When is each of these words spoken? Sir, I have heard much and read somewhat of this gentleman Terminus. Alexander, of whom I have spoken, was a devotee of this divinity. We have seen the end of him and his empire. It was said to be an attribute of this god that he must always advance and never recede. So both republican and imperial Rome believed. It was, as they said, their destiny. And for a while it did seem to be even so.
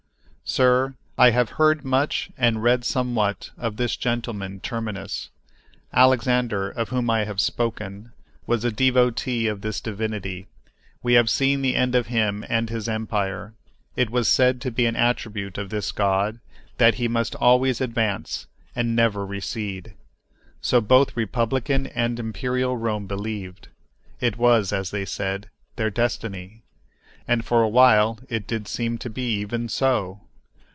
Sir, 0.53 0.95
I 1.17 1.29
have 1.29 1.51
heard 1.51 1.85
much 1.85 2.29
and 2.37 2.61
read 2.61 2.83
somewhat 2.83 3.51
of 3.57 3.77
this 3.77 3.95
gentleman 3.95 4.59
Terminus. 4.59 5.29
Alexander, 5.93 6.69
of 6.69 6.89
whom 6.89 7.09
I 7.09 7.23
have 7.23 7.39
spoken, 7.39 8.11
was 8.45 8.65
a 8.65 8.69
devotee 8.73 9.47
of 9.47 9.61
this 9.61 9.79
divinity. 9.79 10.47
We 11.01 11.13
have 11.13 11.29
seen 11.29 11.61
the 11.61 11.77
end 11.77 11.95
of 11.95 12.07
him 12.07 12.43
and 12.49 12.69
his 12.69 12.89
empire. 12.89 13.53
It 13.95 14.09
was 14.09 14.27
said 14.27 14.59
to 14.59 14.71
be 14.71 14.85
an 14.87 14.97
attribute 14.97 15.57
of 15.57 15.69
this 15.69 15.93
god 15.93 16.41
that 16.79 16.95
he 16.95 17.07
must 17.07 17.33
always 17.35 17.79
advance 17.79 18.47
and 18.75 18.93
never 18.93 19.25
recede. 19.25 19.93
So 20.59 20.81
both 20.81 21.15
republican 21.15 21.87
and 21.87 22.19
imperial 22.19 22.75
Rome 22.75 23.07
believed. 23.07 23.69
It 24.19 24.35
was, 24.35 24.73
as 24.73 24.91
they 24.91 25.05
said, 25.05 25.49
their 25.77 25.89
destiny. 25.89 26.63
And 27.25 27.45
for 27.45 27.61
a 27.63 27.69
while 27.69 28.19
it 28.27 28.47
did 28.47 28.67
seem 28.67 28.97
to 28.97 29.09
be 29.09 29.31
even 29.37 29.69
so. 29.69 30.19